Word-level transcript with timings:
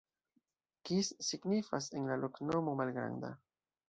Kis 0.89 1.11
signifas 1.27 1.89
en 1.99 2.09
la 2.13 2.17
loknomo: 2.21 2.73
malgranda. 2.81 3.31